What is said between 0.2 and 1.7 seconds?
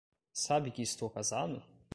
Sabe que estou casado?